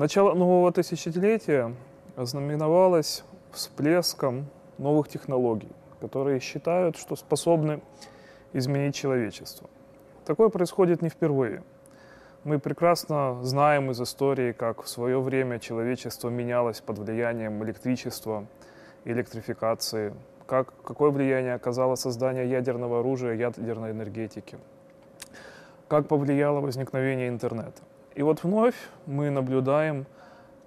[0.00, 1.74] Начало нового тысячелетия
[2.16, 3.22] ознаменовалось
[3.52, 4.46] всплеском
[4.78, 5.68] новых технологий,
[6.00, 7.82] которые считают, что способны
[8.54, 9.68] изменить человечество.
[10.24, 11.62] Такое происходит не впервые.
[12.44, 18.46] Мы прекрасно знаем из истории, как в свое время человечество менялось под влиянием электричества,
[19.04, 20.14] электрификации,
[20.46, 24.56] как, какое влияние оказало создание ядерного оружия, ядерной энергетики,
[25.88, 27.82] как повлияло возникновение интернета.
[28.14, 28.74] И вот вновь
[29.06, 30.06] мы наблюдаем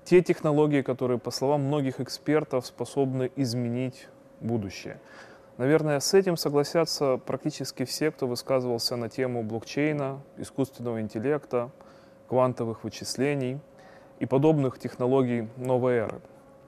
[0.06, 4.08] те технологии, которые, по словам многих экспертов, способны изменить
[4.40, 5.00] будущее.
[5.58, 11.70] Наверное, с этим согласятся практически все, кто высказывался на тему блокчейна, искусственного интеллекта,
[12.28, 13.60] квантовых вычислений
[14.20, 16.22] и подобных технологий новой эры.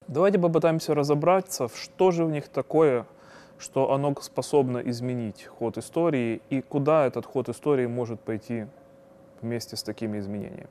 [0.07, 3.07] Давайте попытаемся разобраться, что же в них такое,
[3.57, 8.67] что оно способно изменить ход истории и куда этот ход истории может пойти
[9.41, 10.69] вместе с такими изменениями.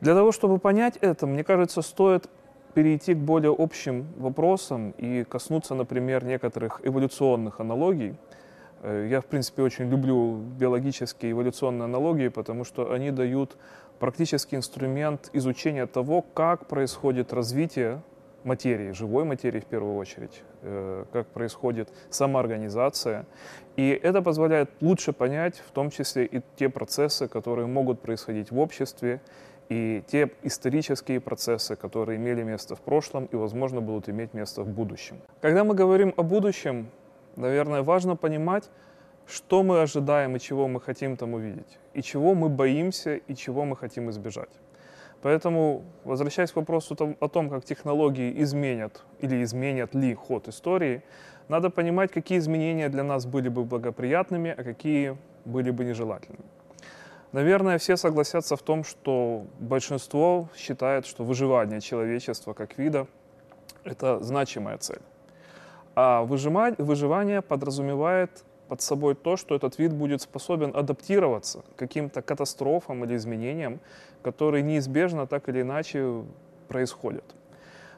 [0.00, 2.28] Для того, чтобы понять это, мне кажется, стоит
[2.74, 8.14] перейти к более общим вопросам и коснуться, например, некоторых эволюционных аналогий.
[8.82, 13.56] Э, я, в принципе, очень люблю биологические эволюционные аналогии, потому что они дают
[13.98, 18.00] практический инструмент изучения того, как происходит развитие
[18.44, 23.26] материи, живой материи в первую очередь, э, как происходит самоорганизация.
[23.76, 28.58] И это позволяет лучше понять, в том числе и те процессы, которые могут происходить в
[28.58, 29.20] обществе,
[29.68, 34.68] и те исторические процессы, которые имели место в прошлом и, возможно, будут иметь место в
[34.68, 35.16] будущем.
[35.40, 36.88] Когда мы говорим о будущем,
[37.36, 38.70] наверное, важно понимать,
[39.26, 43.64] что мы ожидаем и чего мы хотим там увидеть, и чего мы боимся и чего
[43.66, 44.50] мы хотим избежать.
[45.22, 51.02] Поэтому, возвращаясь к вопросу о том, как технологии изменят или изменят ли ход истории,
[51.48, 56.44] надо понимать, какие изменения для нас были бы благоприятными, а какие были бы нежелательными.
[57.32, 63.06] Наверное, все согласятся в том, что большинство считает, что выживание человечества как вида–
[63.84, 65.00] это значимая цель.
[65.94, 73.04] А выживание подразумевает под собой то, что этот вид будет способен адаптироваться к каким-то катастрофам
[73.04, 73.80] или изменениям,
[74.22, 76.22] которые неизбежно так или иначе
[76.68, 77.24] происходят.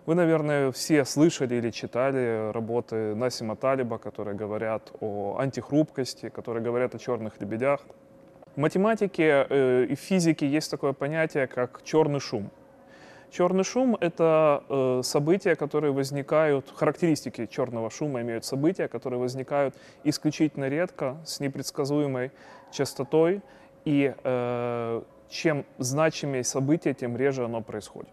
[0.07, 6.95] Вы, наверное, все слышали или читали работы Насима Талиба, которые говорят о антихрупкости, которые говорят
[6.95, 7.81] о черных лебедях.
[8.57, 12.51] В математике э, и физике есть такое понятие, как черный шум.
[13.31, 20.69] Черный шум— это э, события, которые возникают, характеристики черного шума имеют события, которые возникают исключительно
[20.69, 22.33] редко, с непредсказуемой
[22.73, 23.41] частотой,
[23.85, 28.11] и э, чем значимее событие, тем реже оно происходит.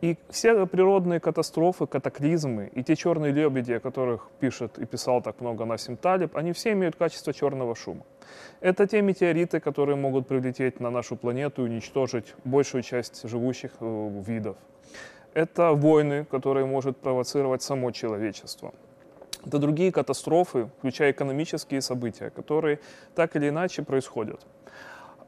[0.00, 5.40] И все природные катастрофы, катаклизмы и те черные лебеди, о которых пишет и писал так
[5.40, 8.04] много Насим Талиб, они все имеют качество черного шума.
[8.60, 14.22] Это те метеориты, которые могут прилететь на нашу планету и уничтожить большую часть живущих э,
[14.26, 14.56] видов.
[15.34, 18.72] Это войны, которые может провоцировать само человечество.
[19.44, 22.78] Это другие катастрофы, включая экономические события, которые
[23.14, 24.46] так или иначе происходят.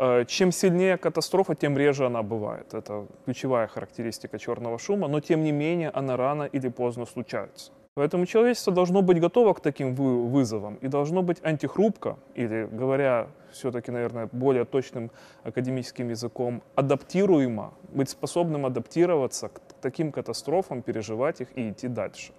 [0.02, 2.72] Э, чем сильнее катастрофа, тем реже она бывает.
[2.72, 7.72] Это ключевая характеристика черного шума, но тем не менее она рано или поздно случается.
[7.94, 13.90] Поэтому человечество должно быть готово к таким вызовам и должно быть антихрупко, или, говоря все-таки,
[13.90, 15.10] наверное, более точным
[15.42, 22.32] академическим языком, адаптируемо, быть способным адаптироваться к таким катастрофам, переживать их и идти дальше.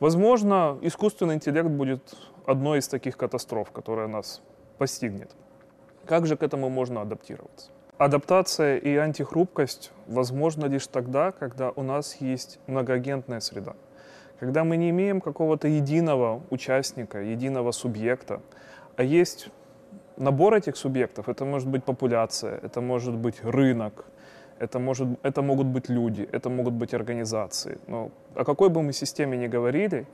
[0.00, 2.16] Возможно, искусственный интеллект будет
[2.46, 4.40] одной из таких катастроф, которая нас
[4.78, 5.36] постигнет.
[6.06, 7.70] Как же к этому можно адаптироваться?
[7.98, 13.74] Адаптация и антихрупкость возможна лишь тогда, когда у нас есть многоагентная среда.
[14.40, 18.40] Когда мы не имеем какого-то единого участника, единого субъекта,
[18.96, 19.50] а есть
[20.16, 24.04] набор этих субъектов, это может быть популяция, это может быть рынок,
[24.58, 27.78] это, может, это могут быть люди, это могут быть организации.
[27.86, 30.06] Но о какой бы мы системе ни говорили,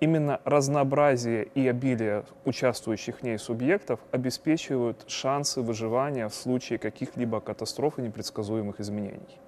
[0.00, 7.98] Именно разнообразие и обилие участвующих в ней субъектов обеспечивают шансы выживания в случае каких-либо катастроф
[7.98, 9.38] и непредсказуемых изменений.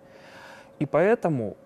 [0.79, 1.57] И поэтому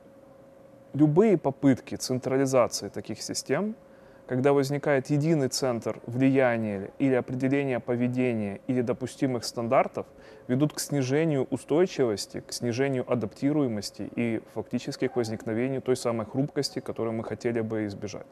[0.94, 3.74] любые попытки централизации таких систем–
[4.30, 10.06] когда возникает единый центр влияния или определения поведения или допустимых стандартов,
[10.46, 17.14] ведут к снижению устойчивости, к снижению адаптируемости и фактически к возникновению той самой хрупкости, которую
[17.14, 18.28] мы хотели бы избежать.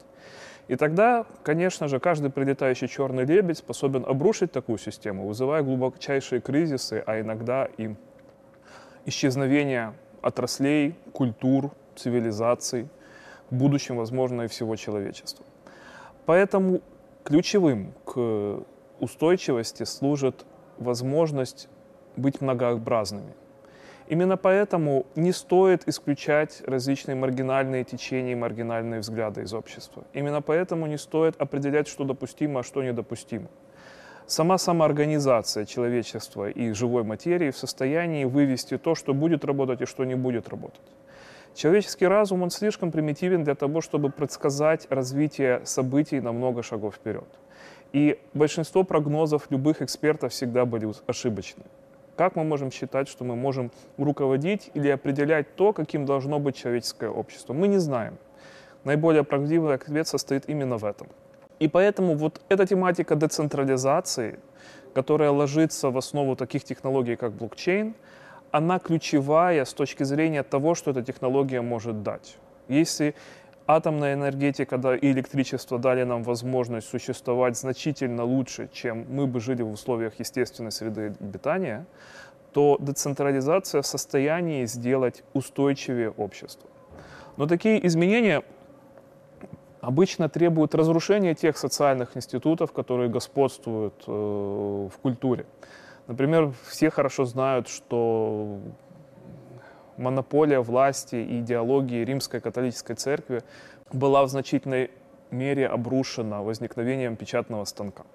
[0.69, 7.03] И тогда, конечно же, каждый прилетающий черный лебедь способен обрушить такую систему, вызывая глубочайшие кризисы,
[7.05, 7.93] а иногда и
[9.05, 9.91] исчезновение
[10.21, 12.87] отраслей, культур, цивилизаций,
[13.49, 15.45] в будущем, возможно, и всего человечества.
[16.29, 16.81] Поэтому
[17.23, 18.59] ключевым к
[18.99, 20.45] устойчивости служит
[20.77, 21.69] возможность
[22.17, 23.33] быть многообразными.
[24.07, 30.03] Именно поэтому не стоит исключать различные маргинальные течения и маргинальные взгляды из общества.
[30.13, 33.47] Именно поэтому не стоит определять, что допустимо, а что недопустимо.
[34.27, 40.05] Сама самоорганизация человечества и живой материи в состоянии вывести то, что будет работать и что
[40.05, 40.85] не будет работать.
[41.59, 47.27] Человеческий разум, он слишком примитивен для того, чтобы предсказать развитие событий на много шагов вперед.
[47.91, 51.63] И большинство прогнозов любых экспертов всегда были ошибочны.
[52.15, 57.09] Как мы можем считать, что мы можем руководить или определять то, каким должно быть человеческое
[57.09, 57.51] общество?
[57.51, 58.17] Мы не знаем.
[58.85, 61.07] Наиболее правдивый ответ состоит именно в этом.
[61.59, 64.39] И поэтому вот эта тематика децентрализации,
[64.93, 67.95] которая ложится в основу таких технологий, как блокчейн,
[68.51, 72.37] она ключевая с точки зрения того, что эта технология может дать.
[72.67, 73.15] Если
[73.67, 79.61] атомная энергетика да, и электричество дали нам возможность существовать значительно лучше, чем мы бы жили
[79.61, 81.85] в условиях естественной среды обитания,
[82.53, 86.67] то децентрализация в состоянии сделать устойчивее общество.
[87.37, 88.43] Но такие изменения
[89.81, 95.45] обычно требуют разрушения тех социальных институтов, которые господствуют э, в культуре.
[96.09, 98.57] Например, все хорошо знают, что
[99.95, 103.43] монополия власти и идеологии римской католической церкви
[103.93, 104.89] была в значительной
[105.29, 108.05] мере обрушена возникновением печатного станка.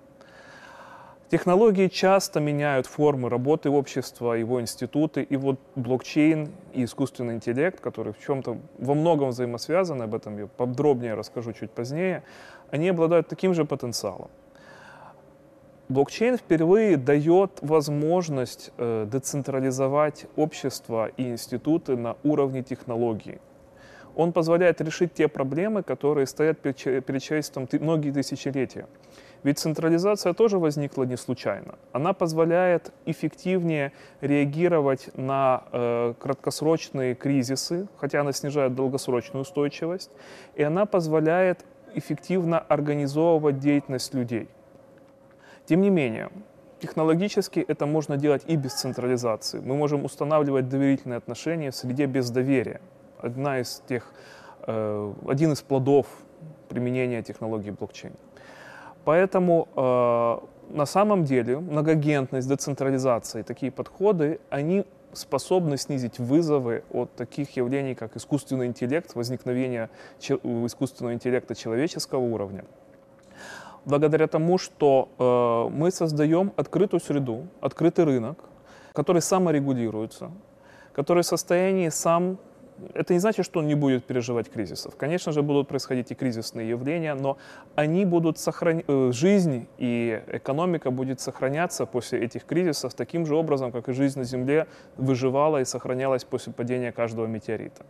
[1.30, 8.12] Технологии часто меняют формы работы общества, его институты, и вот блокчейн и искусственный интеллект, которые
[8.12, 12.24] в чем-то во многом взаимосвязаны, об этом я подробнее расскажу чуть позднее,
[12.72, 14.30] они обладают таким же потенциалом.
[15.90, 23.38] Блокчейн впервые дает возможность э, децентрализовать общество и институты на уровне технологий.
[24.16, 28.86] Он позволяет решить те проблемы, которые стоят перед человечеством многие тысячелетия.
[29.42, 31.74] Ведь централизация тоже возникла не случайно.
[31.92, 33.92] Она позволяет эффективнее
[34.22, 40.10] реагировать на э, краткосрочные кризисы, хотя она снижает долгосрочную устойчивость,
[40.54, 44.48] и она позволяет эффективно организовывать деятельность людей.
[45.66, 46.30] Тем не менее,
[46.80, 49.60] технологически это можно делать и без централизации.
[49.60, 52.80] Мы можем устанавливать доверительные отношения в среде без доверия.
[53.18, 54.12] Одна из тех,
[54.66, 56.06] э, один из плодов
[56.68, 58.12] применения технологии блокчейн.
[59.04, 67.14] Поэтому э, на самом деле многогентность, децентрализация и такие подходы, они способны снизить вызовы от
[67.14, 69.88] таких явлений, как искусственный интеллект, возникновение
[70.18, 72.64] искусственного интеллекта человеческого уровня,
[73.84, 78.38] благодаря тому, что э, мы создаем открытую среду, открытый рынок,
[78.92, 80.30] который саморегулируется,
[80.92, 82.38] который в состоянии сам...
[82.92, 84.96] Это не значит, что он не будет переживать кризисов.
[84.96, 87.36] Конечно же, будут происходить и кризисные явления, но
[87.76, 88.84] они будут сохранять...
[88.88, 94.18] Э, жизнь и экономика будет сохраняться после этих кризисов таким же образом, как и жизнь
[94.18, 94.66] на Земле
[94.96, 97.84] выживала и сохранялась после падения каждого метеорита.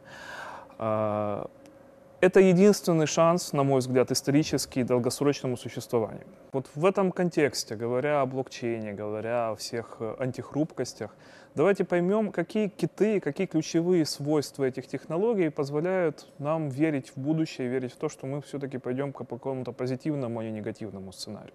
[2.25, 6.25] Это единственный шанс, на мой взгляд, исторический долгосрочному существованию.
[6.53, 11.15] Вот в этом контексте, говоря о блокчейне, говоря о всех э, антихрупкостях,
[11.55, 17.93] давайте поймем, какие киты, какие ключевые свойства этих технологий позволяют нам верить в будущее, верить
[17.93, 21.53] в то, что мы все-таки пойдем к какому-то позитивному, а не негативному сценарию.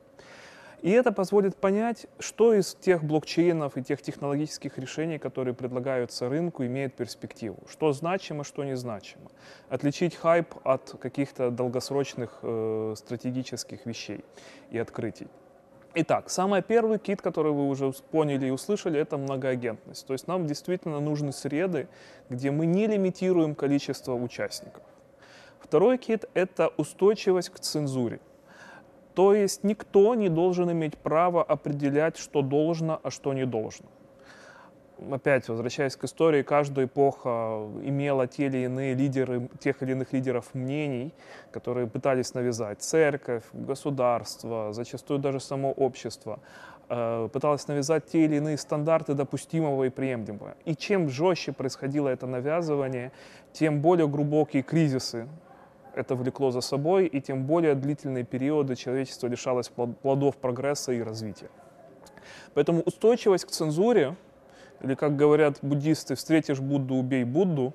[0.81, 6.65] И это позволит понять, что из тех блокчейнов и тех технологических решений, которые предлагаются рынку,
[6.65, 7.57] имеет перспективу.
[7.69, 9.29] Что значимо, что незначимо.
[9.69, 14.23] Отличить хайп от каких-то долгосрочных э, стратегических вещей
[14.71, 15.27] и открытий.
[15.95, 20.05] Итак, самый первый кит, который вы уже поняли и услышали, это многоагентность.
[20.05, 21.87] То есть нам действительно нужны среды,
[22.29, 24.83] где мы не лимитируем количество участников.
[25.59, 28.19] Второй кит— это устойчивость к цензуре.
[29.19, 33.87] То есть никто не должен иметь право определять, что должно, а что не должно.
[35.11, 40.53] Опять, возвращаясь к истории, каждая эпоха имела те или иные лидеры, тех или иных лидеров
[40.53, 41.13] мнений,
[41.51, 42.81] которые пытались навязать.
[42.81, 46.39] Церковь, государство, зачастую даже само общество
[46.87, 50.55] э, пыталось навязать те или иные стандарты допустимого и приемлемого.
[50.63, 53.11] И чем жестче происходило это навязывание,
[53.51, 55.27] тем более глубокие кризисы
[55.95, 61.49] это влекло за собой, и тем более длительные периоды человечество лишалось плодов прогресса и развития.
[62.53, 64.15] Поэтому устойчивость к цензуре,
[64.81, 67.73] или, как говорят буддисты, встретишь Будду, убей Будду,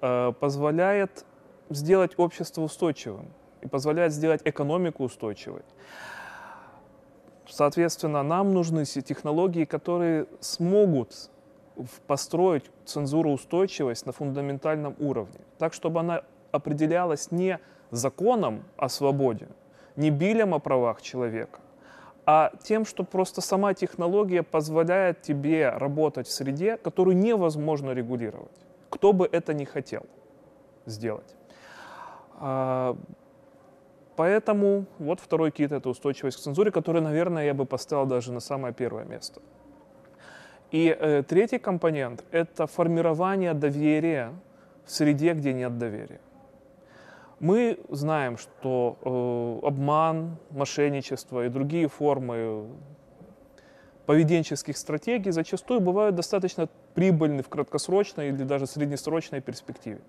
[0.00, 1.24] э, позволяет
[1.70, 3.28] сделать общество устойчивым
[3.60, 5.62] и позволяет сделать экономику устойчивой.
[7.48, 11.30] Соответственно, нам нужны технологии, которые смогут
[12.06, 17.58] построить цензуроустойчивость на фундаментальном уровне, так, чтобы она определялось не
[17.90, 19.48] законом о свободе,
[19.96, 21.58] не билем о правах человека,
[22.24, 29.12] а тем, что просто сама технология позволяет тебе работать в среде, которую невозможно регулировать, кто
[29.12, 30.06] бы это ни хотел
[30.86, 31.34] сделать.
[32.38, 32.96] А,
[34.16, 38.40] поэтому вот второй кит— это устойчивость к цензуре, который, наверное, я бы поставил даже на
[38.40, 39.40] самое первое место.
[40.70, 44.32] И э, третий компонент— это формирование доверия
[44.86, 46.20] в среде, где нет доверия.
[47.42, 52.68] Мы знаем, что э, обман, мошенничество и другие формы
[54.06, 60.02] поведенческих стратегий зачастую бывают достаточно прибыльны в краткосрочной или даже среднесрочной перспективе.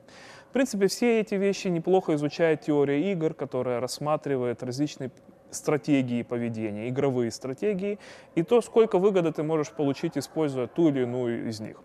[0.52, 5.10] В принципе, все эти вещи неплохо изучает теория игр, которая рассматривает различные
[5.50, 7.98] стратегии поведения, игровые стратегии,
[8.36, 11.82] и то, сколько выгоды ты можешь получить, используя ту или иную из них.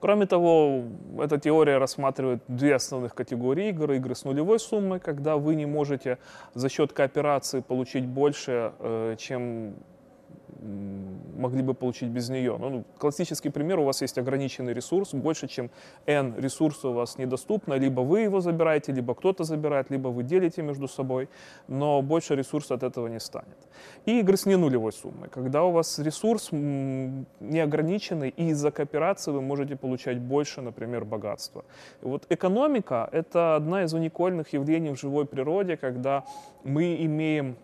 [0.00, 0.84] Кроме того,
[1.18, 3.92] эта теория рассматривает две основных категории игр.
[3.92, 6.18] Игры с нулевой суммой, когда вы не можете
[6.54, 9.74] за счет кооперации получить больше, э, чем
[10.60, 12.56] могли бы получить без нее.
[12.58, 15.70] Ну, ну, классический пример, у вас есть ограниченный ресурс, больше, чем
[16.06, 20.62] N ресурсов у вас недоступно, либо вы его забираете, либо кто-то забирает, либо вы делите
[20.62, 21.28] между собой,
[21.68, 23.56] но больше ресурса от этого не станет.
[24.06, 29.76] И игры с ненулевой суммой, когда у вас ресурс неограниченный, и из-за кооперации вы можете
[29.76, 31.64] получать больше, например, богатства.
[32.02, 36.24] И вот экономика— это одна из уникальных явлений в живой природе, когда
[36.64, 37.56] мы имеем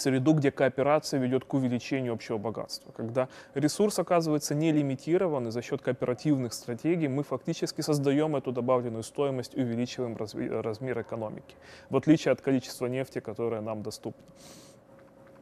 [0.00, 2.92] среду, где кооперация ведет к увеличению общего богатства.
[2.96, 9.02] Когда ресурс оказывается не лимитирован, и за счет кооперативных стратегий мы фактически создаем эту добавленную
[9.02, 11.54] стоимость увеличиваем размер экономики,
[11.90, 14.24] в отличие от количества нефти, которое нам доступно.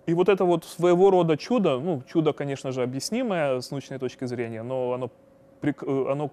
[0.07, 4.25] И вот это вот своего рода чудо, ну, чудо, конечно же, объяснимое с научной точки
[4.27, 5.11] зрения, но оно,
[5.87, 6.31] оно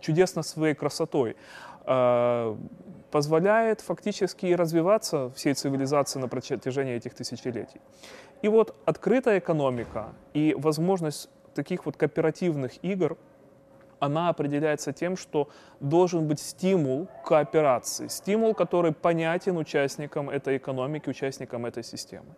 [0.00, 1.36] чудесно своей красотой.
[3.10, 7.80] Позволяет фактически развиваться всей цивилизации на протяжении этих тысячелетий.
[8.42, 13.16] И вот открытая экономика и возможность таких вот кооперативных игр,
[13.98, 15.48] она определяется тем, что
[15.80, 22.34] должен быть стимул кооперации, стимул, который понятен участникам этой экономики, участникам этой системы.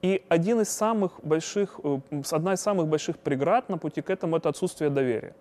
[0.00, 2.00] И один из самых больших, э,
[2.30, 5.34] одна из самых больших преград на пути к этому– это отсутствие доверия.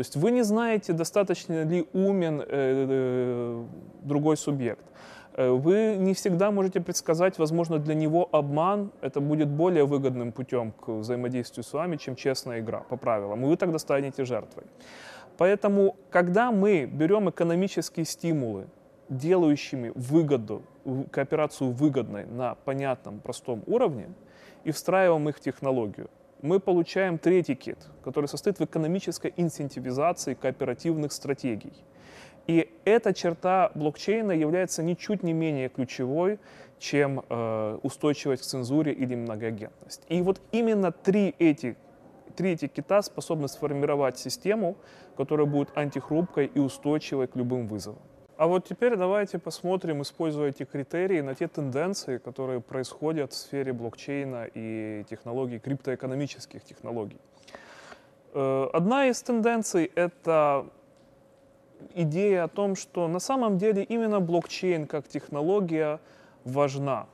[0.00, 3.64] То есть вы не знаете, достаточно ли умен э, э,
[4.00, 4.82] другой субъект.
[5.34, 10.72] Э, вы не всегда можете предсказать, возможно, для него обман это будет более выгодным путем
[10.72, 14.64] к взаимодействию с вами, чем честная игра по правилам, и вы тогда станете жертвой.
[15.36, 18.68] Поэтому, когда мы берем экономические стимулы,
[19.10, 20.62] делающими выгоду,
[21.10, 24.06] кооперацию выгодной на понятном, простом уровне,
[24.64, 26.08] и встраиваем их в технологию,
[26.42, 31.72] мы получаем третий кит, который состоит в экономической инцентивизации кооперативных стратегий.
[32.46, 36.38] И эта черта блокчейна является ничуть не менее ключевой,
[36.78, 40.02] чем э, устойчивость к цензуре или многоагентность.
[40.08, 41.76] И вот именно три эти,
[42.36, 44.76] три кита способны сформировать систему,
[45.16, 48.00] которая будет антихрупкой и устойчивой к любым вызовам.
[48.40, 53.74] А вот теперь давайте посмотрим, используя эти критерии, на те тенденции, которые происходят в сфере
[53.74, 57.18] блокчейна и технологий, криптоэкономических технологий.
[58.32, 60.64] Э, одна из тенденций— это
[61.94, 66.00] идея о том, что на самом деле именно блокчейн как технология
[66.46, 67.08] важна.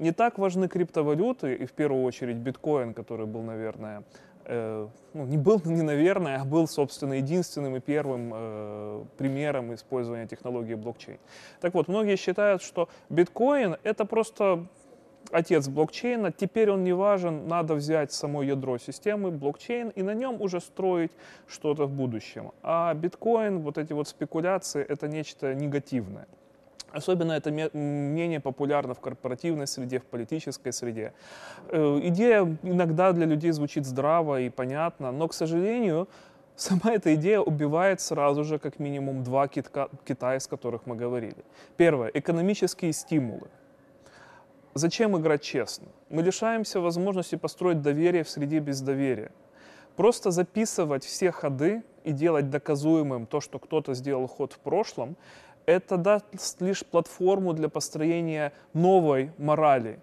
[0.00, 4.02] Не так важны криптовалюты, и в первую очередь биткоин, который был, наверное,
[4.44, 10.26] Э, ну, не был, не наверное, а был, собственно, единственным и первым э, примером использования
[10.26, 11.18] технологии блокчейн.
[11.60, 14.66] Так вот, многие считают, что биткоин— это просто
[15.30, 20.40] отец блокчейна, теперь он не важен, надо взять само ядро системы, блокчейн, и на нем
[20.40, 21.12] уже строить
[21.46, 22.52] что-то в будущем.
[22.62, 26.26] А биткоин, вот эти вот спекуляции, это нечто негативное.
[26.92, 31.12] Особенно это мнение популярно в корпоративной среде, в политической среде.
[31.68, 36.08] Э, идея иногда для людей звучит здраво и понятно, но, к сожалению,
[36.56, 41.44] сама эта идея убивает сразу же как минимум два китка, кита, из которых мы говорили.
[41.76, 43.48] Первое– экономические стимулы.
[44.74, 45.88] Зачем играть честно?
[46.10, 49.30] Мы лишаемся возможности построить доверие в среде без доверия.
[49.96, 55.16] Просто записывать все ходы и делать доказуемым то, что кто-то сделал ход в прошлом,
[55.66, 59.98] это даст лишь платформу для построения новой морали,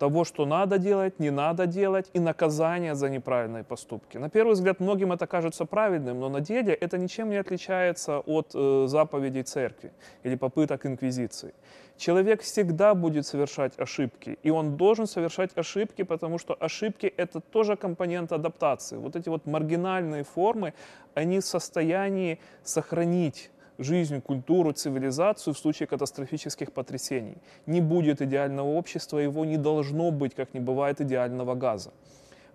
[0.00, 4.18] того, что надо делать, не надо делать, и наказания за неправильные поступки.
[4.18, 8.52] На первый взгляд, многим это кажется правильным, но на деле это ничем не отличается от
[8.54, 9.92] э, заповедей церкви
[10.24, 11.52] или попыток инквизиции.
[11.98, 17.76] Человек всегда будет совершать ошибки, и он должен совершать ошибки, потому что ошибки— это тоже
[17.76, 18.96] компонент адаптации.
[18.96, 20.72] Вот эти вот маргинальные формы,
[21.14, 23.50] они в состоянии сохранить
[23.80, 27.36] жизнь, культуру, цивилизацию в случае катастрофических потрясений.
[27.66, 31.90] Не будет идеального общества, его не должно быть, как не бывает идеального газа.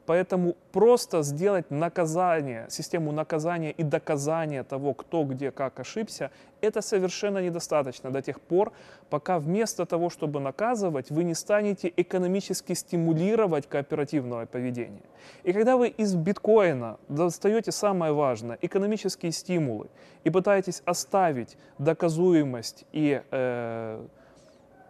[0.05, 6.29] Поэтому просто сделать наказание, систему наказания и доказания того, кто где как ошибся,
[6.61, 8.71] это совершенно недостаточно до тех пор,
[9.09, 15.03] пока вместо того, чтобы наказывать, вы не станете экономически стимулировать кооперативное поведение.
[15.43, 19.87] И когда вы из биткоина достаете самое важное, экономические стимулы,
[20.23, 24.05] и пытаетесь оставить доказуемость и э,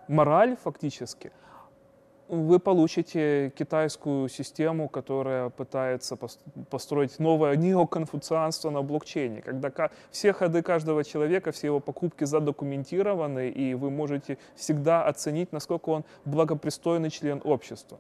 [0.08, 1.32] мораль фактически–
[2.28, 6.18] вы получите китайскую систему, которая пытается
[6.70, 9.72] построить новое неоконфуцианство на блокчейне, когда
[10.12, 16.04] все ходы каждого человека, все его покупки задокументированы, и вы можете всегда оценить, насколько он
[16.26, 18.00] благопристойный член общества.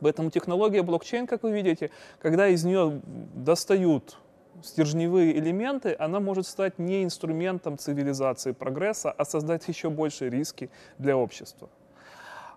[0.00, 1.90] Поэтому технология блокчейн, как вы видите,
[2.20, 3.00] когда из нее
[3.34, 4.18] достают
[4.62, 11.16] стержневые элементы, она может стать не инструментом цивилизации прогресса, а создать еще больше риски для
[11.16, 11.68] общества.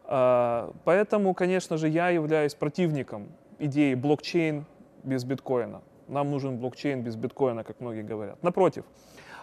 [0.07, 3.27] А, поэтому, конечно же, я являюсь противником
[3.59, 4.65] идеи блокчейн
[5.03, 5.81] без биткоина.
[6.07, 8.41] Нам нужен блокчейн без биткоина, как многие говорят.
[8.43, 8.85] Напротив,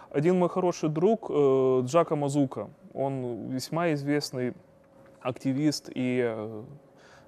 [0.09, 4.53] один мой хороший друг э, Джака Мазука, он весьма известный
[5.21, 6.63] активист и э,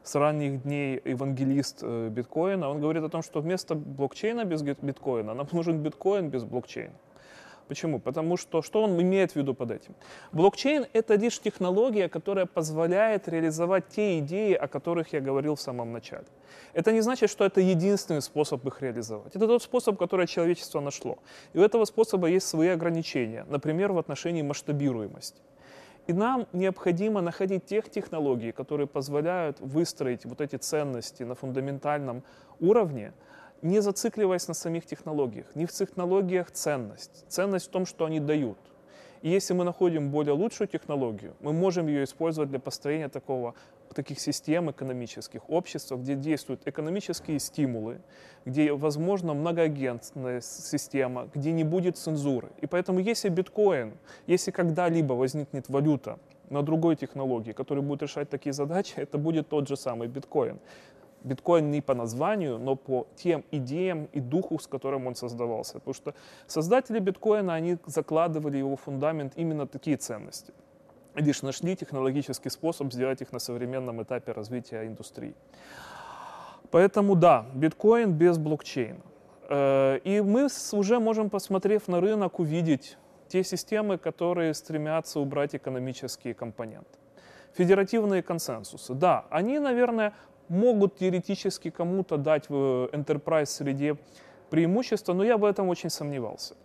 [0.04, 5.34] с ранних дней евангелист э, биткоина, он говорит о том, что вместо блокчейна без биткоина
[5.34, 6.94] нам нужен биткоин без блокчейна.
[7.68, 8.00] Почему?
[8.00, 9.96] Потому что что он имеет в виду под этим?
[10.32, 15.92] Блокчейн— это лишь технология, которая позволяет реализовать те идеи, о которых я говорил в самом
[15.92, 16.26] начале.
[16.74, 19.36] Это не значит, что это единственный способ их реализовать.
[19.36, 21.18] Это тот способ, который человечество нашло.
[21.54, 25.42] И у этого способа есть свои ограничения, например, в отношении масштабируемости.
[26.08, 32.24] И нам необходимо находить тех технологий, которые позволяют выстроить вот эти ценности на фундаментальном
[32.60, 33.14] уровне,
[33.66, 35.56] не зацикливаясь на самих технологиях.
[35.56, 37.26] Не в технологиях ценность.
[37.28, 38.58] Ценность в том, что они дают.
[39.24, 43.56] И если мы находим более лучшую технологию, мы можем ее использовать для построения такого,
[43.96, 48.02] таких систем экономических, общества, где действуют экономические стимулы,
[48.46, 52.50] где возможно многоагентная система, где не будет цензуры.
[52.62, 53.94] И поэтому если биткоин,
[54.28, 59.68] если когда-либо возникнет валюта на другой технологии, которая будет решать такие задачи, это будет тот
[59.68, 60.60] же самый биткоин
[61.26, 65.74] биткоин не по названию, но по тем идеям и духу, с которым он создавался.
[65.74, 66.14] Потому что
[66.48, 70.54] создатели биткоина, они закладывали его фундамент именно такие ценности.
[71.16, 75.36] Лишь нашли технологический способ сделать их на современном этапе развития индустрии.
[76.72, 79.02] Поэтому да, биткоин без блокчейна.
[79.50, 86.34] Э, и мы уже можем, посмотрев на рынок, увидеть те системы, которые стремятся убрать экономические
[86.34, 86.98] компоненты.
[87.54, 88.94] Федеративные консенсусы.
[88.94, 90.14] Да, они, наверное,
[90.50, 93.98] могут теоретически кому-то дать в enterprise среде
[94.50, 96.56] преимущество, но я в этом очень сомневался.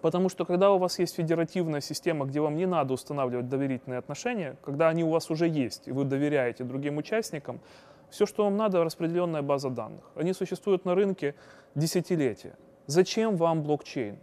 [0.00, 4.56] Потому что когда у вас есть федеративная система, где вам не надо устанавливать доверительные отношения,
[4.64, 7.60] когда они у вас уже есть, и вы доверяете другим участникам,
[8.10, 10.04] все, что вам надо, распределенная база данных.
[10.16, 11.34] Они существуют на рынке
[11.74, 12.54] десятилетия.
[12.86, 14.18] Зачем вам блокчейн?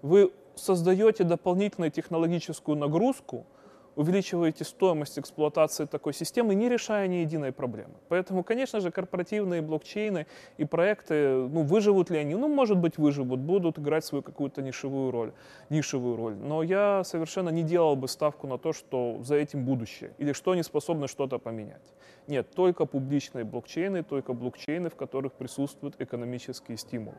[0.00, 3.44] Вы создаете дополнительную технологическую нагрузку–
[3.98, 7.94] увеличиваете стоимость эксплуатации такой системы, не решая ни единой проблемы.
[8.08, 12.36] Поэтому, конечно же, корпоративные блокчейны и проекты, ну, выживут ли они?
[12.36, 15.32] Ну, может быть, выживут, будут играть свою какую-то нишевую роль,
[15.68, 16.36] нишевую роль.
[16.36, 20.52] Но я совершенно не делал бы ставку на то, что за этим будущее, или что
[20.52, 21.92] они способны что-то поменять.
[22.28, 27.18] Нет, только публичные блокчейны, только блокчейны, в которых присутствуют экономические стимулы.